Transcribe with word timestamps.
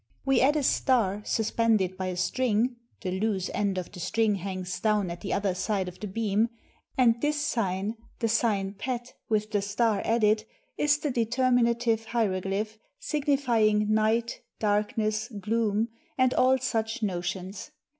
We 0.25 0.41
add 0.41 0.55
a 0.55 0.63
star 0.63 1.21
suspended 1.25 1.95
by 1.95 2.07
a 2.07 2.17
string 2.17 2.77
(the 3.01 3.19
loose 3.19 3.51
end 3.53 3.77
of 3.77 3.91
the 3.91 3.99
string 3.99 4.33
hangs 4.33 4.79
down 4.79 5.11
at 5.11 5.21
the 5.21 5.31
other 5.31 5.53
side 5.53 5.87
of 5.87 5.99
the 5.99 6.07
beam), 6.07 6.49
and 6.97 7.21
this 7.21 7.39
sign 7.39 7.89
F 7.91 7.95
f 7.99 8.05
^ 8.05 8.07
the 8.17 8.27
sign 8.27 8.73
pet 8.73 9.13
with 9.29 9.51
the 9.51 9.61
star 9.61 10.01
added— 10.03 10.45
is 10.75 10.97
the 10.97 11.11
determinative 11.11 12.05
hieroglyph 12.05 12.79
signifying 12.99 13.93
"night," 13.93 14.41
"darkness," 14.57 15.31
"gloom," 15.39 15.89
and 16.17 16.33
all 16.33 16.57
such 16.57 17.03
notions. 17.03 17.69